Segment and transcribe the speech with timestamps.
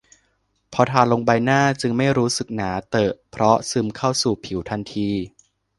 [0.73, 5.09] พอทาลงบนใบหน้าจึงไม่รู้สึกหนาเตอะเพราะซึมเข้าสู่ผิวทันที